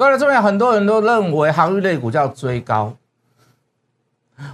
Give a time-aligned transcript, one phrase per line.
[0.00, 2.90] 各位这边很多人都认为航运类股叫追高。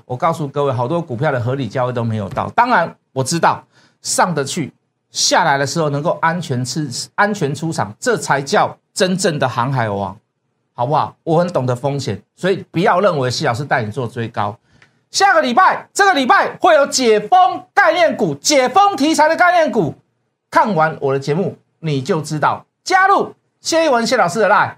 [0.05, 2.51] 我告诉各位，好多股票的合理价位都没有到。
[2.51, 3.65] 当然我知道
[4.03, 4.73] 上得去，
[5.13, 6.81] 下来的时候能够安全出
[7.15, 10.19] 安全出场，这才叫真正的航海王，
[10.75, 11.15] 好不好？
[11.23, 14.59] 我很懂得风险，所以不要认为谢老师带你做追高。
[15.13, 19.95] 下个礼拜，这个礼拜会有解封概念股、解封题材的概念股。
[20.51, 22.67] 看完我的节目，你就知道。
[22.83, 24.75] 加入谢一文谢老师的 line。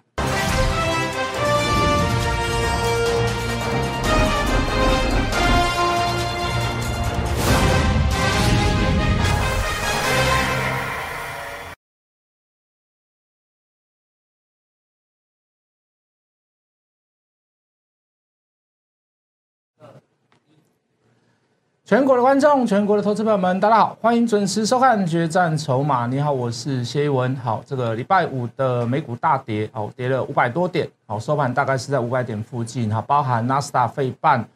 [21.89, 26.05] 全国的观众，全国的投资朋友们，大家好，欢迎准时收看《决战筹码》。
[26.07, 27.35] 你好，我是谢一文。
[27.37, 34.47] 好，这个礼拜五的美股大跌，哦，跌了五百多点，好，收盘大概是在五百点附近，哈，包含纳斯达费半，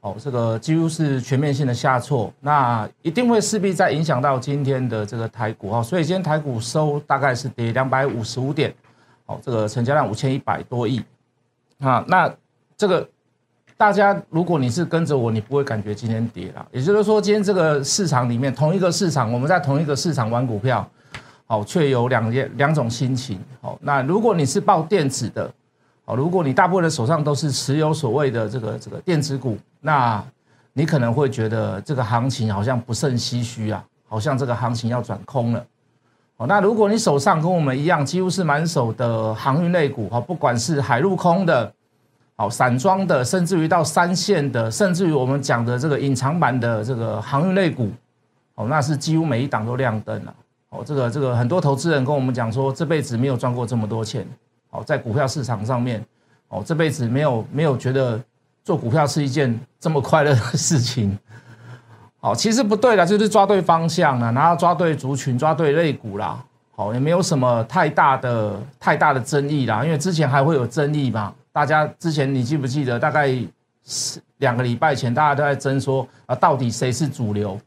[0.00, 8.72] 哦，这个几乎是全面性的下挫，那一定会势必在影响到今天的这个台股，哈，所以今天台股收大概是跌两百五十五点，
[9.24, 11.02] 好，这个成交量五千一百多亿，
[11.80, 12.32] 啊，那
[12.76, 13.04] 这个。
[13.78, 16.66] 大家，如果你是跟着我，你不会感觉今天跌了。
[16.72, 20.88] 也就是说，今天这个市场里面，同一个市场，我们在同一个市场玩股票，
[21.46, 23.38] 好，却有两件两种心情。
[23.60, 25.50] 好，那如果你是报电子的，
[26.06, 30.24] 好，如果你大部分的手上都是持有所谓的这个这个电子股，那
[30.72, 35.62] 你可能会觉得这个行情好像不甚唏嘘啊，好像这个行情要转空了。
[36.38, 41.70] 好，那如果你手上跟我们一样，几乎是满手的航运类股，哈，不管是海陆空的。
[42.38, 47.90] 好，散装的，甚至于到三线的，甚至于我们讲的这个隐藏版的这个航运类股，
[48.56, 50.34] 哦，那是几乎每一档都亮灯了。
[50.68, 54.26] 哦，这个这个很多投资人跟我们讲说，这辈子没有赚过这么多钱。
[54.68, 56.04] 哦，在股票市场上面，
[56.48, 58.20] 哦，这辈子没有没有觉得
[58.62, 61.18] 做股票是一件这么快乐的事情。
[62.20, 66.38] 哦，其实不对的，就是抓对方向了，然后抓对族群，抓对类股啦。
[66.74, 71.32] 好，也没有什么太大的太大的争议啦，因为之前还会有争议嘛。
[71.56, 72.98] 大家之前你记不记得？
[72.98, 73.34] 大概
[73.82, 77.58] 是两个礼拜前，大家都在争说啊，到底谁是主流？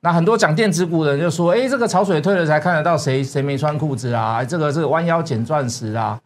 [0.00, 4.42] 那很多讲电子股的人就说：“哎，这个潮水退了才看得到谁谁没穿裤子啊？
[4.42, 6.18] 这个这个弯腰捡钻石啊？”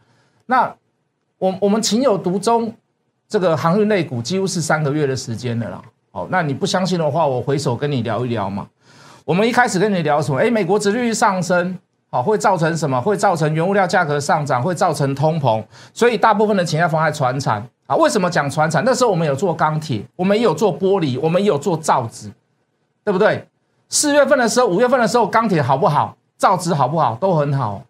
[0.47, 0.72] 那
[1.38, 2.72] 我我们情有独钟，
[3.26, 5.82] 这个航运类股几乎是三个月的时间了啦。
[6.12, 8.69] 好，那你不相信的话，我回首跟你聊一聊嘛。
[9.25, 10.38] 我们一开始跟你聊什么？
[10.38, 11.76] 哎，美国殖率上升。
[12.10, 13.00] 好，会造成什么？
[13.00, 15.62] 会造成原物料价格上涨，会造成通膨，
[15.94, 17.94] 所以大部分的钱要放在船产啊。
[17.94, 18.82] 为什么讲船产？
[18.84, 22.28] 那时候我们有做钢铁，我们也有做玻璃，我们也有做造纸，
[23.04, 23.47] 对不对？
[23.88, 26.16] 四月份的时候，五月份的时候，钢铁好不好？
[26.37, 27.15] 造纸好不好？
[27.15, 27.82] 都很好，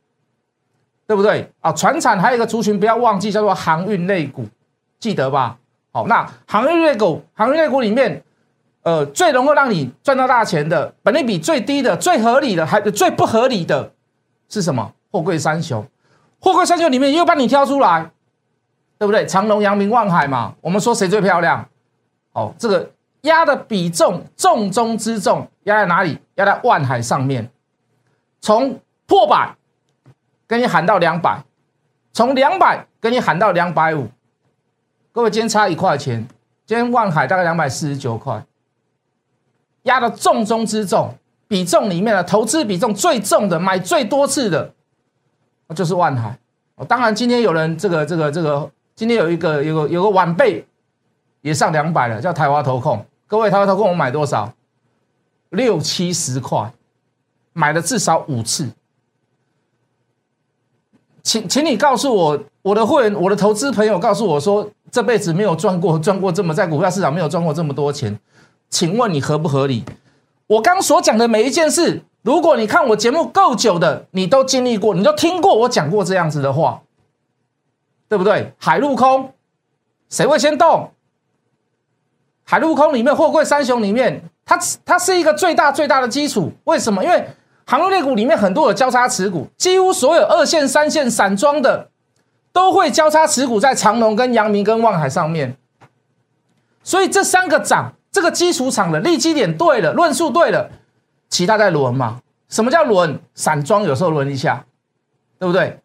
[1.07, 1.51] 对不对？
[1.61, 4.45] 啊，船产还有一个族群不要忘记，叫做航运类股，
[4.99, 5.57] 记得吧？
[5.93, 8.23] 好，那航运类股，航运类股里面。
[8.83, 13.93] 呃，最能够让你赚到大钱的，本利比最低的、最合理的，还最不合理的。
[14.51, 14.93] 是什么？
[15.11, 15.87] 货柜三雄，
[16.39, 18.11] 货柜三雄里面又帮你挑出来，
[18.99, 19.25] 对不对？
[19.25, 20.55] 长隆、阳明、万海嘛。
[20.61, 21.67] 我们说谁最漂亮？
[22.33, 22.91] 哦，这个
[23.23, 26.19] 压的比重重中之重，压在哪里？
[26.35, 27.51] 压在万海上面。
[28.41, 29.55] 从破百
[30.47, 31.43] 跟你喊到两百，
[32.13, 34.09] 从两百跟你喊到两百五。
[35.13, 36.27] 各位，今天差一块钱，
[36.67, 38.45] 今天万海大概两百四十九块，
[39.83, 41.15] 压的重中之重。
[41.51, 44.73] 比重里面的投资比重最重的，买最多次的，
[45.75, 46.39] 就是万海。
[46.77, 50.65] 哦，当然今天有人这个这个这个，今天有一个有个有个晚辈
[51.41, 53.05] 也上两百了，叫台华投控。
[53.27, 54.55] 各位台华投控，我买多少？
[55.49, 56.73] 六七十块，
[57.53, 58.71] 买了至少五次。
[61.25, 68.17] 请请你告诉我，我的会员，我的投资朋友告诉我说，这辈子没有赚过赚过这么在股票市场没有赚过这么多钱，
[68.69, 69.85] 请问你合不合理？
[70.51, 76.83] 我刚所讲的每一件事，如果你看我节目够久的，你都经历过，你都听过我讲过这样子的话，
[78.09, 78.53] 对不对？
[78.59, 79.33] 海陆空，
[80.09, 80.91] 谁会先动？
[82.43, 86.53] 海陆空里面，货柜三雄里面，它它是一个最大最大的基础。
[86.65, 87.05] 为什么？
[87.05, 87.29] 因为
[87.65, 91.91] 航运类股里面很多有交叉持股，几乎所有二线、三线散装的
[92.53, 95.57] 都会交叉持股在长隆、跟阳明、跟望海上面，
[96.83, 97.93] 所以这三个涨。
[98.13, 100.71] 这个基础厂的立基点对了，论述对了，
[101.29, 102.21] 其他在轮嘛？
[102.49, 103.21] 什么叫轮？
[103.35, 104.65] 散装有时候轮一下，
[105.39, 105.79] 对不对？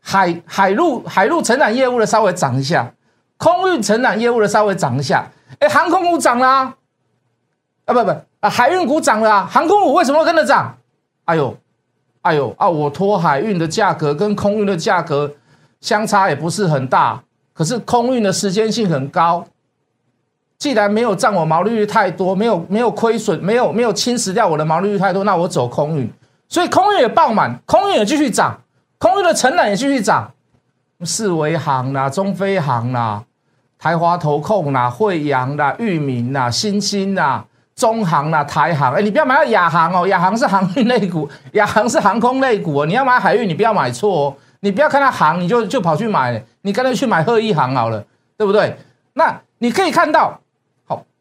[0.00, 2.94] 海海陆海陆承揽业务的稍微涨一下，
[3.36, 5.30] 空运承揽业务的稍微涨一下。
[5.58, 6.74] 哎，航空股涨啦，
[7.86, 8.10] 啊不不
[8.40, 10.78] 啊，海运股涨了啊，航空股为什么跟着涨？
[11.24, 11.56] 哎呦，
[12.22, 15.34] 哎呦啊，我拖海运的价格跟空运的价格
[15.80, 17.20] 相差也不是很大，
[17.52, 19.44] 可是空运的时间性很高。
[20.58, 26.12] 既然没有占我毛利率太多，没有没有亏损，没有没有侵蚀掉我的毛利率太多，那我走空运，
[26.48, 28.60] 所以空运也爆满，空运也继续涨，
[28.98, 30.32] 空运的承揽也继续涨，
[31.04, 33.22] 四维航啦、中飞航啦、
[33.78, 37.44] 台华投控啦、惠阳啦、裕民啦、新兴啦、
[37.76, 48.04] 中航啦、台航，哎，你不要买到亚航哦，亚航是航运类股，亚航是航空类股哦，你要买海运，你不要买错哦，你不要看它航，你就就跑去买，你干脆去买鹤一航好了，
[48.36, 48.76] 对不对？
[49.12, 50.40] 那你可以看到。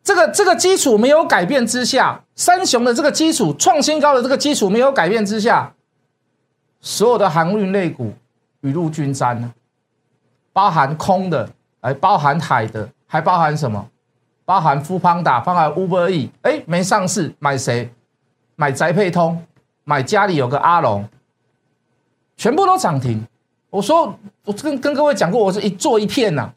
[0.08, 5.74] 这个这个基础没有改变之下，三雄的这个基础创新高的这个基础没有改变之下，
[6.80, 8.14] 所有的航运类股
[8.62, 9.54] 雨露均沾呢，
[10.54, 11.50] 包含空的，
[11.82, 13.86] 哎，包含海的，还包含什么？
[14.46, 17.94] 包含富邦打，包含 Uber E，哎，没上市，买谁？
[18.56, 19.46] 买宅配通，
[19.84, 21.06] 买家里有个阿龙，
[22.38, 23.28] 全部都涨停。
[23.70, 26.50] 我说，我跟跟各位讲过，我是一做一片呐，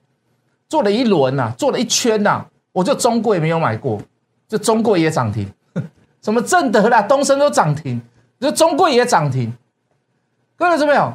[0.69, 2.47] 做了一轮呐，做了一圈呐。
[2.73, 4.01] 我就中贵没有买过，
[4.49, 5.51] 就中贵也涨停，
[6.23, 8.01] 什么正德啦、东升都涨停，
[8.41, 9.53] 就中贵也涨停。
[10.57, 11.15] 各位知没有？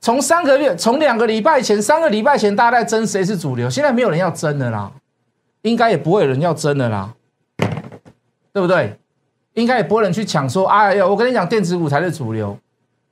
[0.00, 4.90] 从三个月、从两个礼拜前、三个礼拜前，大家在争谁是主流，现在没有人要争的啦，
[5.62, 7.12] 应该也不会有人要争的啦，
[8.52, 8.98] 对不对？
[9.54, 12.56] 应该也不会人去抢说，哎呀，我跟你讲，电子股才是主流，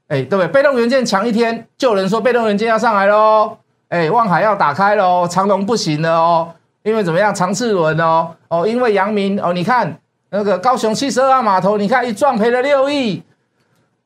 [0.07, 0.49] 哎，对不对？
[0.49, 3.59] 被动元件抢一天，就有人说被动元件要上来喽，
[3.89, 6.55] 哎，望海要打开喽，长隆不行了哦。
[6.89, 7.35] 因为怎么样？
[7.35, 10.01] 长次轮哦哦，因为阳明哦，你看
[10.31, 13.23] 那个高雄七十二码头，你看一撞赔了六亿，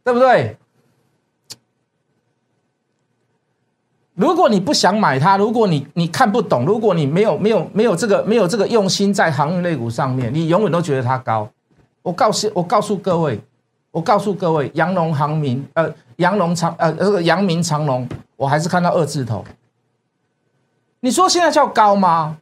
[0.02, 0.56] 对不对？
[4.14, 11.48] 如果你不想买它，如果你你看不懂，如果你没有没有没有这个没有这个用心在航运类股上面，你永远都觉得它高。
[12.02, 13.40] 我告诉我告诉各位，
[13.90, 19.44] 我告诉各位，阳龙航明呃，阳龙长呃这个阳明长龙，我还是看到二字头。
[21.00, 22.36] 你说现在叫高吗？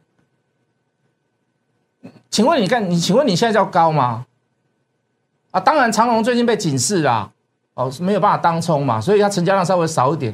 [2.31, 4.25] 请问你看，你请问你现在叫高吗？
[5.51, 7.29] 啊，当然长隆最近被警示啦，
[7.73, 10.33] 哦，没有办法当冲嘛，所以它成交量稍微少一点。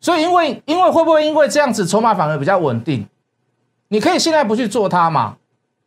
[0.00, 3.06] 所以因为因为会不会因为这样子筹码反而比较稳定？
[3.88, 5.36] 你可以现在不去做它嘛，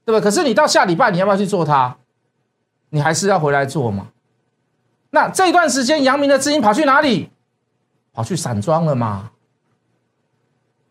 [0.05, 0.23] 对吧？
[0.23, 1.97] 可是你到下礼拜你要不要去做它？
[2.91, 4.07] 你还是要回来做嘛？
[5.09, 7.31] 那这一段时间阳明的资金跑去哪里？
[8.13, 9.31] 跑去散装了嘛？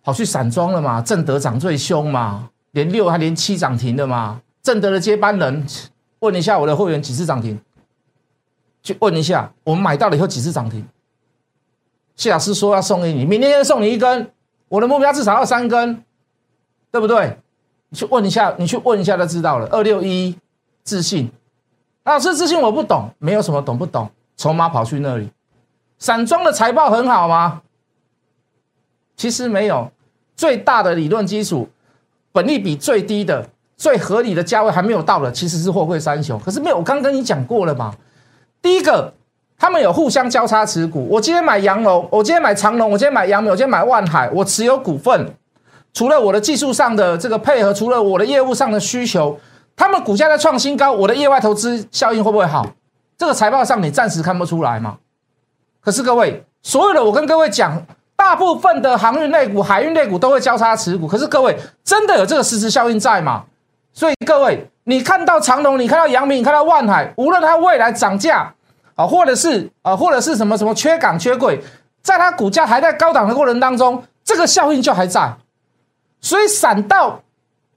[0.03, 1.01] 跑去散装了嘛？
[1.01, 2.51] 正德涨最凶嘛？
[2.73, 4.41] 连六还连七涨停的嘛？
[4.67, 5.65] 正德的接班人，
[6.19, 7.57] 问一下我的会员几次涨停？
[8.83, 10.85] 去问一下，我们买到了以后几次涨停？
[12.17, 14.29] 谢老师说要送给你，明天要送你一根，
[14.67, 16.03] 我的目标至少要三根，
[16.91, 17.39] 对不对？
[17.91, 19.69] 你去问一下，你去问一下就知道了。
[19.69, 20.37] 二六一
[20.83, 21.31] 自信，
[22.03, 25.31] 老师自信我不懂，没有什么懂不懂，筹码跑去那里。
[26.01, 27.63] 散装的财报很好吗？
[29.17, 29.93] 其实没有，
[30.35, 31.69] 最大的理论基础，
[32.33, 33.49] 本利比最低的。
[33.77, 36.41] 最合理的价位还没有到了，其实是货柜三雄。
[36.41, 37.95] 可是没有，我刚跟你讲过了嘛。
[38.63, 39.13] 第一个，
[39.59, 41.07] 他们有互相交叉持股。
[41.11, 45.35] 我今天买阳龙，我今天买长龙，我今天买阳明，我今天买万海，我持有股份。
[45.93, 49.39] 除了我的技术上的这个配合，除了我的业务上的需求，
[49.77, 52.67] 他们股价在创新高，我的业外投资效应会不会好？
[53.19, 54.99] 这个财报上你暂时看不出来嘛。
[55.81, 61.07] 可是各位，所有的我跟各位讲，大部分的航运类股、海运类股都会交叉持股。
[61.07, 63.45] 可是各位，真的有这个实质效应在吗？
[63.97, 68.53] 所以各位，你看到长隆，你看到阳明，你看到万海，无论它未来涨价
[68.95, 71.59] 啊，或者是啊，或者是什么什么缺港缺柜，
[72.03, 75.35] 在它股价还在高档的过程当中，这个效应就还在。
[76.21, 77.23] 所以散到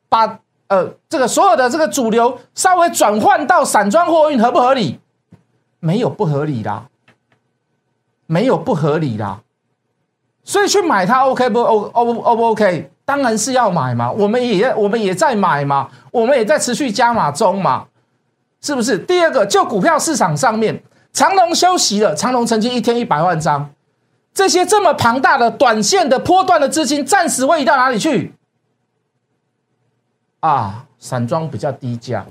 [0.10, 5.00] 把呃这个所有的这个主流稍微转换到散装货运合不合理？
[5.80, 6.90] 没有不合理啦，
[8.26, 9.40] 没有不合理啦。
[10.50, 12.90] 所以去买它 OK 不 O O O 不 OK？
[13.06, 17.86] 当然是要买嘛，我们也我们也在买嘛，我们也在持续加码中嘛，
[18.60, 18.98] 是不是？
[18.98, 20.82] 第二个，就股票市场上面，
[21.14, 23.70] 长隆休息了，长隆曾经一天一百万张，
[24.34, 28.34] 这些这么庞大的短线的波段的资金，暂时位移到哪里去？
[30.40, 32.26] 啊，散装比较低价，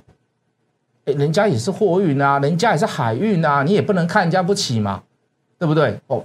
[1.05, 5.05] 哎，人家也是货运啊，人家也是海运啊，你也不能看人家不起嘛，
[5.57, 6.01] 对不对？
[6.09, 6.25] 哦，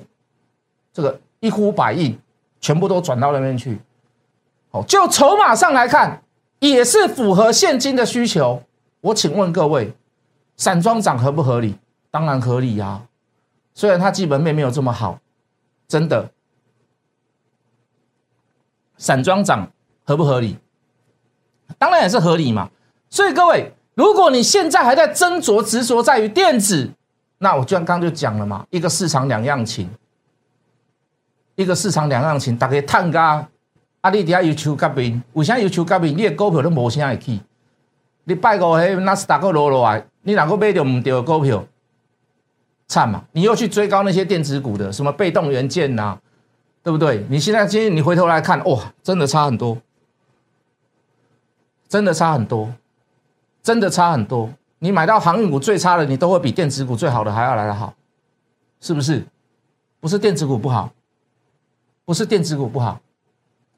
[0.91, 2.17] 这个一呼百应，
[2.61, 3.77] 全部都转到那边去。
[4.71, 6.23] 哦，就筹码上来看，
[6.59, 8.63] 也是符合现金的需求。
[9.01, 9.93] 我请问各位，
[10.55, 11.75] 散装涨合不合理？
[12.09, 13.01] 当然合理呀。
[13.73, 15.19] 虽然它基本面没有这么好，
[15.85, 16.31] 真的。
[18.97, 19.69] 散装涨
[20.05, 20.57] 合不合理？
[21.77, 22.69] 当然也是合理嘛。
[23.09, 26.89] 所以各位，如果你现在还在斟酌执着在于电子，
[27.39, 29.89] 那我就刚刚就讲了嘛，一个市场两样情。
[31.55, 33.47] 一个市场两样情，大家探家，
[34.01, 36.17] 啊，你底下要求革命，为啥要求革命？
[36.17, 37.39] 你的股票都无啥会去。
[38.23, 41.63] 你拜五迄纳斯达克落落来，你哪个买到唔对的股票，
[42.87, 43.23] 惨嘛！
[43.33, 46.17] 你又去追高那些电子股的，什么被动元件呐，
[46.81, 47.25] 对不对？
[47.29, 49.77] 你现在今天你回头来看，哇，真的差很多，
[51.87, 52.73] 真的差很多，
[53.61, 54.49] 真的差很多。
[54.79, 57.93] 你买到航运股最差的，你都会比电子股最好的还要来得好，
[58.81, 59.23] 是不是？
[59.99, 60.91] 不是电子股不好，
[62.05, 62.99] 不是电子股不好，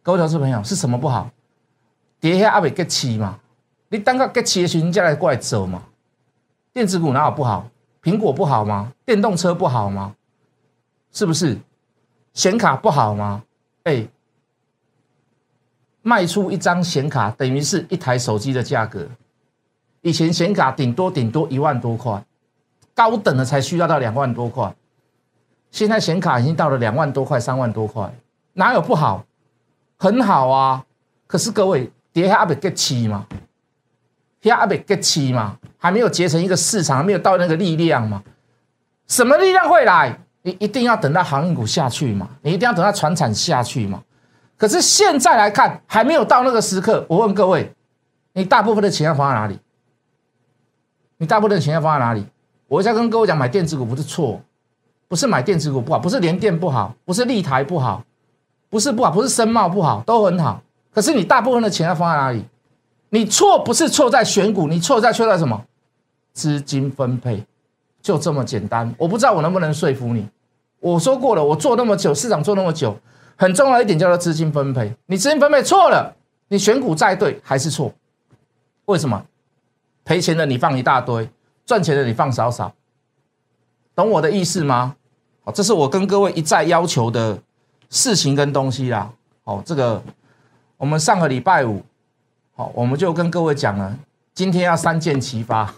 [0.02, 1.30] 各位投资朋友，是什么不好？
[2.20, 3.40] 跌下阿未结起嘛，
[3.90, 5.84] 你等个结起的时候再来过来走嘛。
[6.74, 7.70] 电子股哪有不好？
[8.02, 8.92] 苹果不好吗？
[9.06, 10.16] 电动车不好吗？
[11.12, 11.58] 是不是？
[12.34, 13.44] 显卡不好吗？
[13.84, 14.08] 哎，
[16.02, 19.08] 卖出一张显卡等于是一台手机的价格。
[20.02, 22.24] 以前显卡顶多顶多一万多块，
[22.94, 24.76] 高等的才需要到两万多块。
[25.76, 28.10] 现在显卡已经到了两万多块、三万多块，
[28.54, 29.26] 哪有不好？
[29.98, 30.86] 很好啊。
[31.28, 33.28] 可是各位，跌下阿北 get 起嘛，
[34.42, 38.24] 下阿北 get 起嘛，还没有结成一个市场，还没有到那个力量嘛。
[39.10, 40.18] 什么力量会来？
[40.44, 44.02] 你一定要等到航运股下去嘛，你一定要等到船产下去嘛。
[44.56, 47.06] 可是现在来看，还没有到那个时刻。
[47.10, 47.70] 我问各位，
[48.32, 49.60] 你大部分的钱要放在哪里？
[51.18, 52.26] 你大部分的钱要放在哪里？
[52.70, 54.42] 我在跟各位讲，买电子股不是错，
[55.08, 58.04] 不是买电子股不好，不是联电不好，不是立台不好，
[58.70, 60.62] 不是不好，不是深茂不好，都很好。
[60.94, 62.44] 可是你大部分的钱要放在哪里？
[63.10, 65.64] 你错不是错在选股，你错在错在什么？
[66.34, 67.46] 资金分配，
[68.02, 68.94] 就这么简单。
[68.98, 70.28] 我不知道我能不能说服你。
[70.80, 72.98] 我说过了，我做那么久，市场做那么久，
[73.36, 74.94] 很重要一点叫做资金分配。
[75.06, 76.14] 你资金分配错了，
[76.50, 77.94] 你选股再对还是错。
[78.86, 79.24] 为什么？
[80.04, 81.28] 赔钱的你放一大堆，
[81.66, 82.72] 赚钱的你放少少，
[83.96, 84.96] 懂我的意思吗？
[85.44, 87.40] 好，这是我跟各位一再要求的
[87.90, 89.10] 事情跟东西啦。
[89.44, 90.02] 好，这个
[90.76, 91.82] 我们上个礼拜五，
[92.56, 93.98] 好，我们就跟各位讲了，
[94.34, 95.74] 今天要三箭齐发。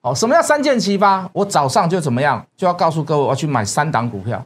[0.00, 1.28] 好，什么叫三箭齐发？
[1.32, 4.44] 我早上就怎么样，就要告诉各位，我要去买三档股票，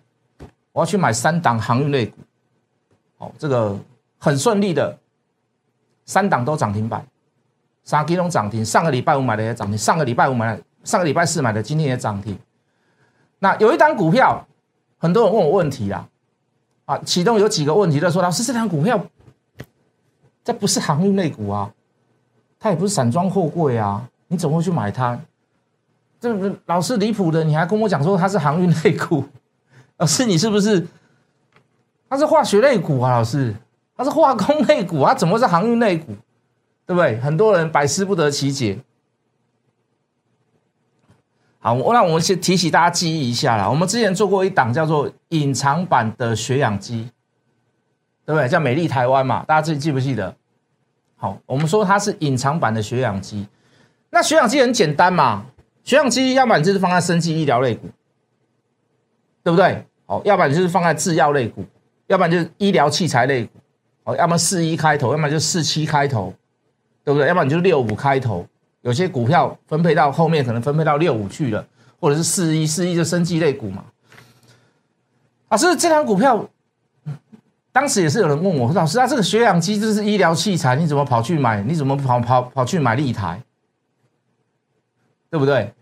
[0.73, 2.19] 我要去买三档航运类股。
[3.19, 3.79] 好，这个
[4.19, 4.99] 很顺利的，
[6.05, 7.07] 三档都涨停板。
[7.85, 12.39] 三基隆涨停，上个礼拜五买的也涨停，上个礼拜五买的，上个礼拜四买的，今天也涨停。
[13.41, 14.47] 那有一单股票，
[14.99, 16.07] 很多人问我问题啦，
[16.85, 19.05] 啊，启动有几个问题，就说老师，这单股票，
[20.45, 21.73] 这不是航运类股啊，
[22.61, 25.19] 它也不是散装货柜啊，你怎么会去买它？
[26.21, 26.33] 这
[26.67, 29.25] 老师离谱的，你还跟我讲说它是航运类股，
[29.99, 30.87] 老师你是不是？
[32.09, 33.53] 它是化学类股啊，老师，
[33.97, 36.15] 它是化工类股啊，怎么是航运类股？
[36.87, 37.19] 对不对？
[37.19, 38.79] 很多人百思不得其解。
[41.67, 43.69] 好，我那我们先提醒大家记忆一下啦。
[43.69, 47.11] 我们之前做过一档叫做隐藏版的血氧机，
[48.25, 48.49] 对不对？
[48.49, 50.33] 叫美丽台湾嘛，大家自己记不记得？
[51.17, 53.49] 好，我们说它是隐藏版的血氧机。
[54.11, 55.45] 那血氧机很简单嘛，
[55.83, 57.89] 血氧机要不然就是放在生技医疗类股，
[59.43, 59.85] 对不对？
[60.07, 61.65] 好，要不然就是放在制药类股，
[62.07, 63.51] 要不然就是医疗器材类股。
[64.05, 66.33] 好，要么四一开头，要么就四七开头。
[67.03, 67.27] 对不对？
[67.27, 68.45] 要不然你就六五开头，
[68.87, 71.67] 有些股票分配到后面可能分配到六五去了，
[71.99, 73.83] 或者是四一四一就生技类股嘛。
[75.49, 76.49] 老师，这张股票
[77.73, 81.61] 当时也是有人问我，说老师，他这个血氧机这是医疗器材，你怎么跑去买？
[81.63, 83.43] 你怎么跑跑跑去买立台？
[85.29, 85.75] 对不对？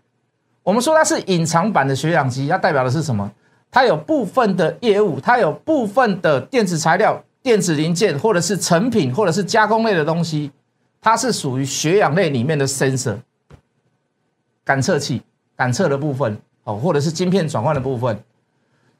[0.63, 3.31] 我们说它是隐藏版的血氧机，它代表的是什么？
[3.69, 10.51] 它有部分的业务，它有部分的电子材料、电子零件，或者是成品，或者是加工类的东西。
[11.05, 13.15] 它是属于血氧类里面的 sensor
[14.63, 15.21] 感测器，
[15.55, 18.19] 感测的部分哦，或者是晶片转换的部分。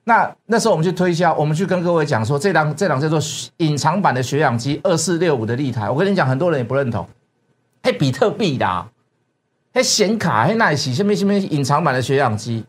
[0.04, 3.20] 那那时候我们去推销，我们去跟各位讲说，这档这档叫做
[3.58, 5.90] 隐藏版的血氧机二四六五的立台。
[5.90, 7.10] 我跟你讲，很多人也不认同，
[7.82, 8.86] 嘿，比特币的，
[9.74, 12.64] 嘿，显卡，嘿，奈喜，下面下面隐藏版的血氧机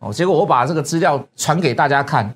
[0.00, 0.12] 哦。
[0.12, 2.34] 结果我把这个资料传给大家看，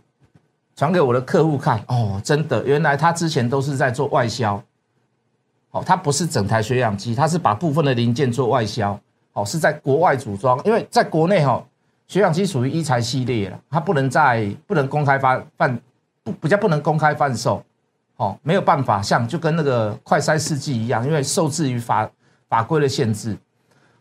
[0.77, 4.63] 传给我的客户看，哦，真的，原来他之前都是在做外销。
[5.75, 8.97] 哦，它不是整台血氧机，它是把部分的零件做外销，
[9.33, 11.61] 哦，是在国外组装，因为在国内哈，
[12.07, 15.77] 血氧机属于一材系列了，它不能在不能公开发贩，
[16.23, 17.61] 不比较不能公开贩售，
[18.19, 22.09] 哦，没有办法像就跟那个快筛试剂一样，因为受制于法
[22.49, 23.37] 法规的限制，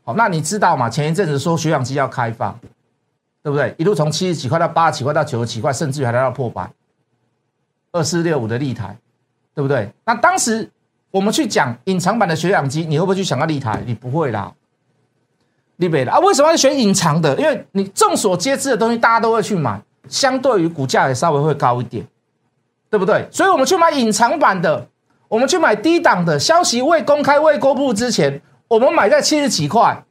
[0.04, 0.88] 好，那你知道吗？
[0.88, 2.56] 前一阵子说血氧机要开放，
[3.42, 3.74] 对不对？
[3.80, 6.70] 一路从七十几块到八十几块到九十几块，甚至于还来到破百，
[7.94, 8.96] 二四六五的立台，
[9.56, 9.92] 对不对？
[10.06, 10.70] 那当时。
[11.14, 13.84] 我们去讲隐藏版的血氧机，你会不会去想到立台？
[13.86, 14.52] 你不会啦，
[15.76, 16.18] 立北的啊？
[16.18, 17.36] 为什么要选隐藏的？
[17.40, 19.80] 因为你众所皆知的东西，大家都会去买。
[20.10, 22.04] 相对于股价也稍微会高一点，
[22.90, 23.28] 对不对？
[23.32, 24.88] 所以我们去买隐藏版的，
[25.28, 30.04] 我们去买低档的，消息未公开、未公布之前，我们买在七十几块，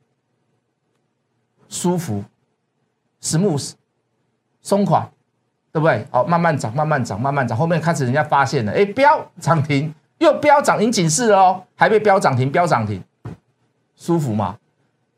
[1.69, 2.23] 舒服
[3.21, 3.73] ，smooth，
[4.63, 5.11] 松垮，
[5.73, 6.07] 对不对？
[6.13, 13.03] 好，慢慢涨，慢慢涨，慢慢涨，后面开始人家发现了，哎，飙涨停，又飙涨停警示了哦，还被飙涨停，飙涨停，
[13.97, 14.57] 舒服嘛？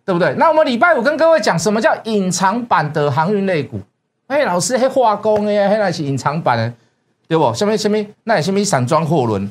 [0.04, 0.34] 对不对？
[0.34, 3.80] 那我们礼拜五跟各位讲什么叫隐藏版的航运类股？
[4.26, 6.72] 哎，老师，黑化工哎，黑那是隐藏版的，
[7.28, 7.52] 对不？
[7.54, 8.04] 什么什么？
[8.24, 9.50] 那也什么散装货轮？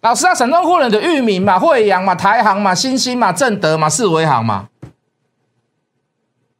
[0.00, 4.68] 老师啊，散装货轮的域名嘛，惠阳嘛，台航嘛，新兴嘛，正德嘛，四维航嘛。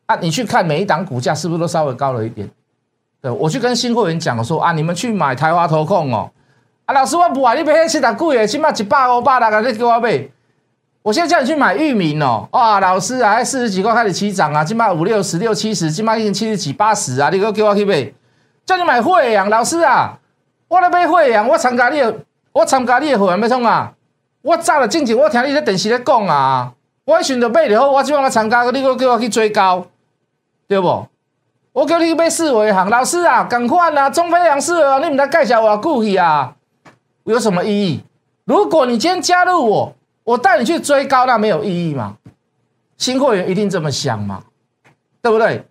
[0.06, 2.48] 啊，你去看每一档股价是不是都稍微高了一点？
[3.20, 6.30] 对，我去跟新会员讲说啊，你们去买台华投控哦。
[6.86, 10.28] 啊，老师我不啊，你买那些大贵的，起码一百五百那个你给我买。
[11.02, 18.12] 我现在叫你去买域名哦，哇，老师啊，四十几块开始起涨啊，今麦五六十六七十，今麦已经七十几八十啊，你给我去买，
[18.64, 20.18] 叫你买惠阳，老师啊，
[20.68, 22.00] 我来买惠阳，我参加你，
[22.52, 23.92] 我参加你的会员要创啊，
[24.42, 26.72] 我早了进前我听你在电视咧讲啊，
[27.04, 29.86] 我选择买了好，我即晚来参加，你给我叫我去追高，
[30.68, 31.06] 对不？
[31.72, 36.52] 我叫你去买四维行，老师啊，赶快啊，中飞阳四维行，你唔知介绍我故去啊，
[37.32, 38.02] 有什么意义？
[38.44, 39.92] 如果你今天加入我。
[40.26, 42.16] 我带你去追高，那没有意义吗？
[42.96, 44.42] 新会员一定这么想吗？
[45.22, 45.64] 对不对？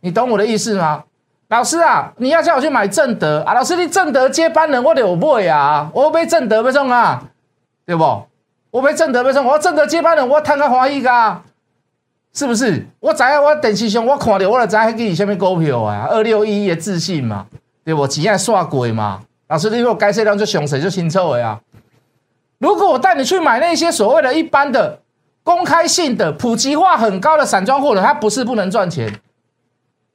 [0.00, 1.04] 你懂我的意思吗？
[1.48, 3.52] 老师啊，你要叫我去买正德啊？
[3.52, 7.24] 老师，你正德接班人我得有买啊，我被正德被送啊，
[7.84, 8.22] 对不？
[8.70, 11.42] 我被正德被送，我正德接班人我贪个华谊噶，
[12.32, 12.86] 是不是？
[13.00, 16.06] 我知影我电视上我看到我就知影给你什么股票啊？
[16.08, 17.46] 二六一的自信嘛，
[17.84, 18.08] 对不？
[18.08, 19.20] 钱爱刷鬼嘛？
[19.50, 21.60] 老师，你如果该这量就熊谁就新车尾啊？
[22.58, 25.02] 如果我带你去买那些所谓的一般的
[25.42, 29.20] 公开性的普及化很高的散装货轮，它不是不能赚钱，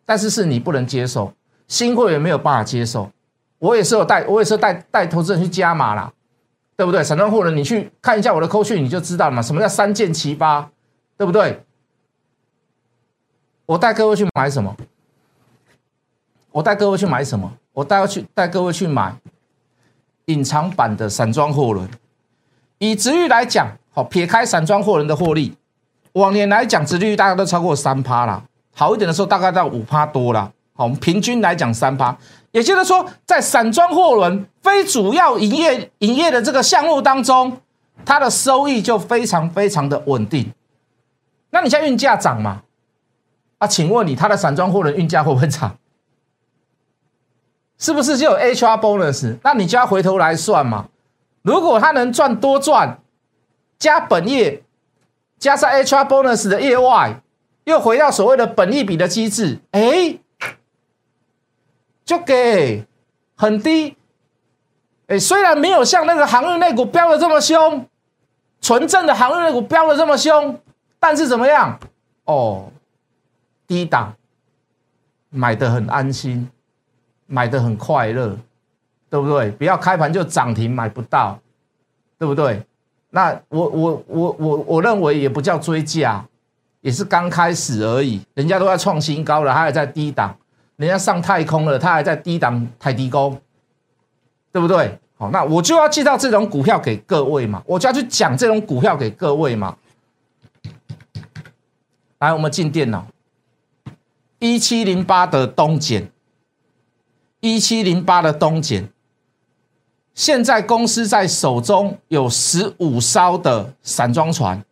[0.06, 1.34] 但是是你不能接受，
[1.68, 3.12] 新会员没有办法接受。
[3.60, 6.14] 我也是有带，我也是带带投资人去加码啦，
[6.78, 7.04] 对不对？
[7.04, 9.42] 散装货轮你去看一下我的扣讯，你就知道了嘛。
[9.42, 10.70] 什么叫三件齐发，
[11.18, 11.62] 对不对？
[13.66, 14.74] 我带各位去买什么？
[16.52, 17.52] 我带各位去买什么？
[17.74, 19.14] 我带去带各位去买
[20.26, 21.90] 隐藏版的散装货轮。
[22.80, 25.56] 以值率来讲，好撇开散装货轮的获利，
[26.14, 28.44] 往年来讲，值率大概都超过三趴啦。
[28.74, 30.52] 好一点的时候，大概到五趴多啦。
[30.74, 32.16] 好，我们平均来讲三趴，
[32.52, 37.58] 也就是说，在散装货轮非主要营业营业的这个项目当中，
[38.04, 40.52] 它的收益就非常非常的稳定。
[41.52, 42.64] 那你现在运价涨嘛？
[43.60, 45.78] 啊，请问你，它的散装货轮运价会不会涨？
[47.86, 49.38] 是不是就有 HR bonus？
[49.44, 50.88] 那你就要回头来算嘛。
[51.44, 53.00] 如果他能赚多赚，
[53.78, 54.64] 加本业，
[55.38, 57.22] 加上 HR bonus 的业外，
[57.66, 60.18] 又回到所谓的本益比的机制，哎，
[62.04, 62.88] 就给
[63.36, 63.96] 很低，
[65.06, 67.88] 哎，虽然没有像那个航运类股飙的这么凶，
[68.62, 70.60] 纯正的航运类股飙的这么凶，
[71.00, 71.80] 但是怎么样？
[72.24, 72.72] 哦，
[73.68, 74.16] 低档
[75.30, 76.50] 买的很安心，
[77.28, 78.38] 买的很快乐。
[79.08, 79.50] 对不对？
[79.52, 81.40] 不要开盘就涨停买不到，
[82.18, 82.62] 对不对？
[83.12, 86.26] 那我我我我我认为也不叫追价，
[86.82, 88.20] 也是刚开始而已。
[88.34, 90.36] 人家都在创新高了，他还在低档；
[90.76, 93.38] 人家上太空了，他还在低档太低沟，
[94.52, 95.00] 对不对？
[95.18, 99.78] 好，那我就要介绍这种股票给各位嘛，我就要去讲这种股票给各位嘛。
[102.20, 103.08] 来，我们进电脑，
[104.40, 106.06] 一七零八的东碱，
[107.46, 108.90] 一七零八的东碱。
[110.16, 114.64] 现在公司在手中有十五艘的散装船，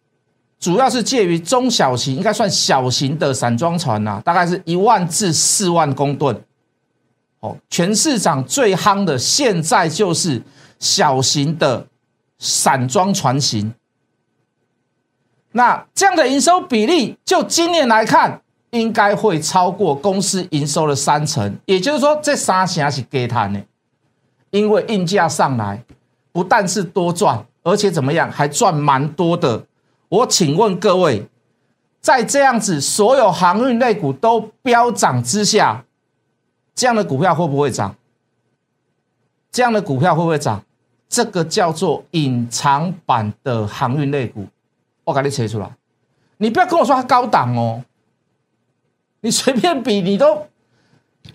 [0.57, 6.41] 主要是介于中小型，应该算小型的散装船呐，大概是一万至四万公吨。
[7.41, 10.41] 哦，全市场最夯的现在就是
[10.79, 11.86] 小型的
[12.39, 13.73] 散装船型。
[15.51, 18.41] 那这样的营收比例，就今年来看，
[18.73, 21.55] 应该会超过公司营收的三成。
[21.65, 23.62] 也就是说，这三成是给他的。
[24.49, 25.83] 因为运价上来，
[26.31, 29.63] 不但是多赚，而且怎么样，还赚蛮多的。
[30.09, 31.27] 我请问各位，
[32.01, 35.86] 在这样子所有航运类股都飙涨之下，
[36.75, 37.95] 这样的股票会不会涨？
[39.51, 40.63] 这样的股票会不会涨？
[41.07, 44.47] 这个叫做隐藏版的航运类股，
[45.03, 45.71] 我给你切出来。
[46.38, 47.83] 你不要跟我说它高档哦，
[49.23, 50.45] 你随便比你都。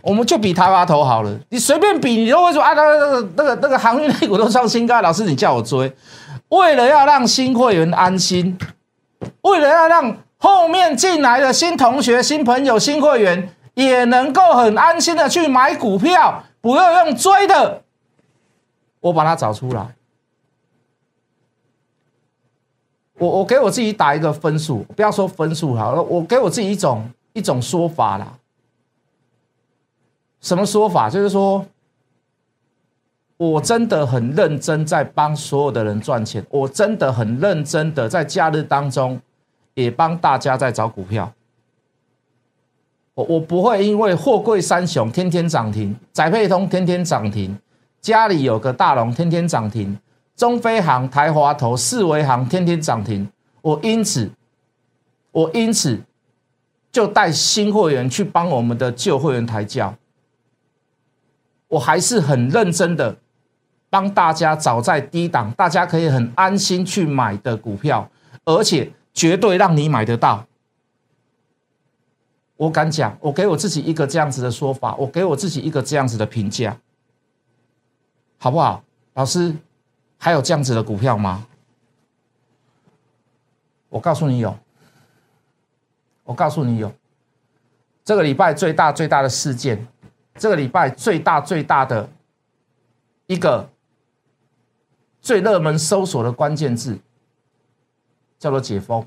[0.03, 5.01] 我们就比台湾头好了，你随便比，你都会说啊，那个那个那个那个航运类股都创新高。
[5.01, 5.91] 老师，你叫我追，
[6.51, 8.57] 为了要让新会员安心，
[9.41, 17.83] 为了要让后面进来的新同学、新朋友、新会员也能够很安心的去买股票，不要用追的。
[19.01, 19.95] 我把它找出来。
[23.19, 28.37] 我我给我自己打一个分数，不要说分数好了，我给我自己一种一种说法啦。
[30.41, 31.09] 什么说法？
[31.09, 31.65] 就是说，
[33.37, 39.21] 我真的很认真在帮所有的人赚钱，我真的很认真的在假日当中
[39.75, 41.33] 也帮大家在找股票。
[43.15, 47.57] 我我不会因为货柜三雄天天涨停，载配通天天涨停，
[48.01, 49.97] 家里有个大龙天天涨停。
[50.37, 53.29] 中飞航、台华投、四维航天天涨停，
[53.61, 54.31] 我因此，
[55.33, 56.01] 我因此
[56.91, 59.95] 就带新会员去帮我们的旧会员抬轿。
[61.69, 63.19] 我还是很认真的
[63.91, 68.11] 帮大家找在低档，大家可以很安心去买的股票，
[68.45, 70.47] 而且绝对让你买得到。
[72.57, 76.77] 我敢讲，我给我自己一个这样子的说法，我给我自己一个这样子的评价，
[78.39, 78.83] 好不好，
[79.15, 79.55] 老师？
[80.21, 81.47] 还有这样子的股票吗？
[83.89, 84.59] 我告诉你有，
[86.29, 86.93] 我告诉你有。
[88.05, 89.87] 这个礼拜最大最大的事件，
[90.35, 92.07] 这个礼拜最大最大的
[93.27, 93.67] 一个
[95.23, 96.99] 最热门搜索的关键字，
[98.39, 99.07] 叫做解封。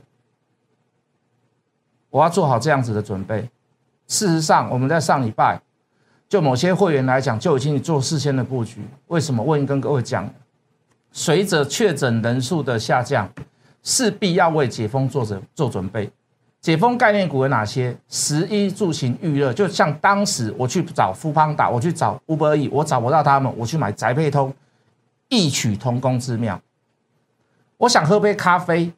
[2.10, 3.48] 我要做好这样子的准备。
[4.08, 5.62] 事实上，我们在上礼拜，
[6.28, 8.84] 就某些会员来讲，就已经做事先的布局。
[9.08, 9.44] 为什么？
[9.44, 10.28] 我已经跟各位讲。
[11.12, 13.32] 随着确诊人数的下降，
[13.84, 16.12] 势必要为解封做准做准备。
[16.62, 17.98] 解封概念股有哪些？
[18.08, 24.54] 十一住行预热，就像当时我去找富邦打，我去找 Uber E，我找不到他们，我去买宅配通，
[25.28, 26.62] 异曲同工之妙。
[27.78, 28.94] 我想喝杯咖啡，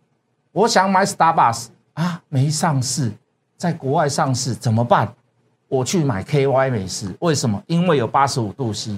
[0.52, 3.10] 我想买 Starbucks 啊，没上市，
[3.56, 5.14] 在国外上市怎么办？
[5.70, 7.64] 我去买 KY 美食，为什么？
[7.68, 8.98] 因为有八十五度 C。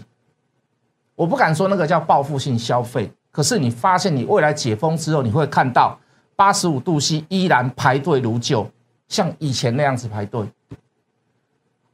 [1.14, 6.00] 我不敢说那个叫报复性消费，可是你发现你未来解封之后，你会看到
[6.36, 8.70] 八十五度 C 依然排队如旧，
[9.08, 10.46] 像以前那样子排队。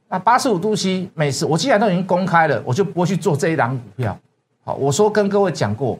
[0.08, 4.18] 那八十五度 C 每次，我既然都已经公开了，我就不会去做这一档股票。
[4.64, 5.98] 好，我说跟各位讲过，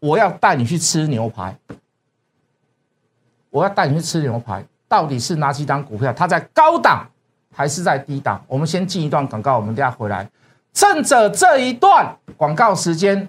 [0.00, 1.56] 我要带你去吃牛排，
[3.50, 6.12] 我要带你去吃牛排，到底是哪几档股票？
[6.12, 7.08] 它在高档
[7.54, 8.42] 还是在低档？
[8.48, 10.28] 我们先进一段广告，我们等下回来。
[10.74, 13.28] 趁着这一段广告时间，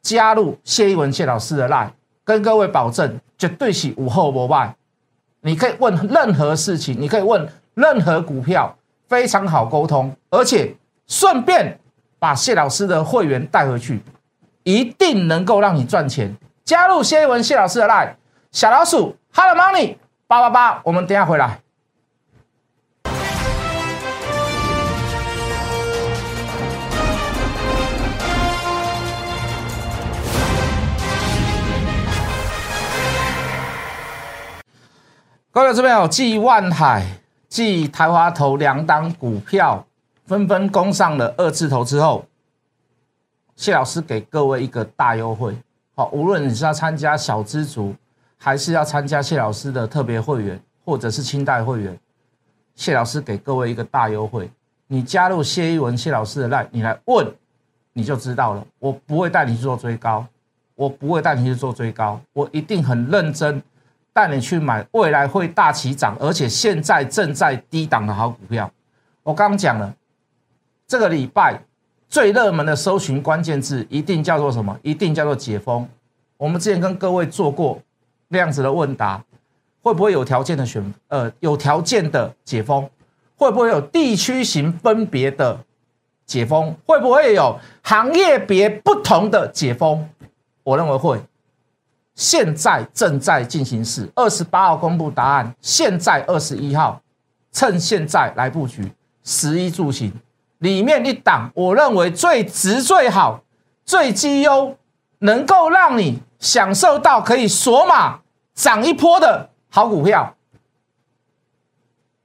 [0.00, 1.90] 加入谢一文谢老师的 line，
[2.24, 4.74] 跟各位保证，绝对是无后不败。
[5.40, 8.76] 你可以问任何事情，你可以问任何股票，
[9.08, 10.74] 非常好沟通，而且
[11.06, 11.78] 顺便
[12.18, 14.00] 把谢老师的会员带回去，
[14.62, 16.36] 一定能够让你赚钱。
[16.64, 18.14] 加入谢一文谢老师的 line，
[18.52, 19.96] 小老鼠 Hello Money
[20.28, 21.60] 八八八，我们等下回来。
[35.54, 37.06] 各位这边有继万海、
[37.46, 39.86] 继台华投两档股票
[40.24, 42.24] 纷纷攻上了二字头之后，
[43.54, 45.54] 谢老师给各位一个大优惠。
[45.94, 47.94] 好，无论你是要参加小资族，
[48.38, 52.00] 还是要参加谢老师的特别会员，或者是清代会员，
[52.74, 54.50] 谢老师给各位一个大优惠。
[54.86, 57.30] 你加入谢一文谢老师的 line，你来问，
[57.92, 58.66] 你就知道了。
[58.78, 60.26] 我不会带你去做追高，
[60.74, 63.62] 我不会带你去做追高，我一定很认真。
[64.12, 68.70] 带你去买未来会大起涨，而且现在正在低档的好股票。
[69.22, 69.94] 我刚讲了，
[70.86, 71.62] 这个礼拜
[72.08, 74.78] 最热门的搜寻关键字一定叫做什么？
[74.82, 75.88] 一定叫做解封。
[76.36, 77.80] 我们之前跟各位做过
[78.28, 79.22] 那样子的问答，
[79.80, 80.92] 会不会有条件的选？
[81.08, 82.90] 呃，有条件的解封，
[83.36, 85.58] 会不会有地区型分别的
[86.26, 86.76] 解封？
[86.84, 90.08] 会不会有行业别不同的解封？
[90.64, 91.20] 我认为会。
[92.14, 95.54] 现在正在进行时，二十八号公布答案。
[95.60, 97.00] 现在二十一号，
[97.50, 98.92] 趁现在来布局
[99.24, 100.12] 十一住行
[100.58, 103.42] 里面一档，我认为最值、最好、
[103.84, 104.76] 最绩优，
[105.20, 108.20] 能够让你享受到可以锁码
[108.54, 110.36] 涨一波的好股票。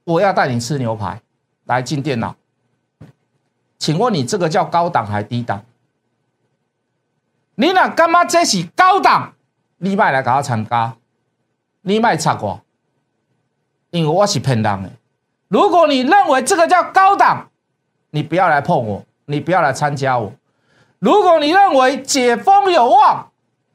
[0.04, 1.20] 我要带你吃牛排，
[1.64, 2.36] 来进电脑。
[3.78, 5.64] 请问你这个叫高档还低档？
[7.54, 9.32] 你那干嘛这是高档？
[9.78, 10.94] 你卖来搞我参加，
[11.82, 12.60] 你卖插我，
[13.90, 14.90] 因为我是骗人的。
[15.46, 17.48] 如果你认为这个叫高档，
[18.10, 20.32] 你不要来碰我，你不要来参加我。
[20.98, 23.30] 如果你认为解封有望，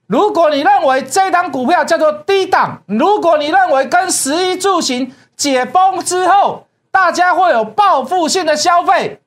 [0.08, 9.22] 如果你认为这档股票叫做低档，如果你认为跟十一住行解封之后大家会有报复性的消费，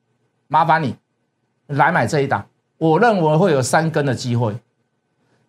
[0.46, 0.94] 麻烦你
[1.68, 4.54] 来买这一档，我认为会有三根的机会。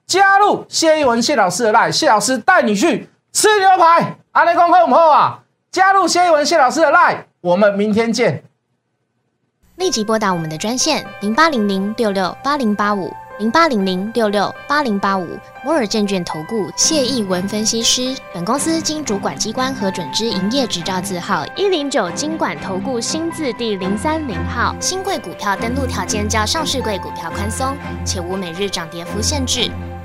[0.08, 4.15] 加入谢一文谢老师的 line，谢老师带你去吃牛排。
[4.32, 5.39] 阿内公会我们后啊，
[5.70, 8.41] 加入谢一文谢老师的 line，我们明天见。
[9.76, 15.28] 立即拨打我们的专线零八零零六六八零八五零八零零六六八零八五
[15.63, 18.15] 摩尔证券投顾谢义文分析师。
[18.34, 24.74] 本公司经主管机关核准之营业执照字号一零九金管投顾新字第零三零号。
[24.80, 29.70] 新贵股票登录条件较上市贵股票宽松，且无每日涨跌幅限制。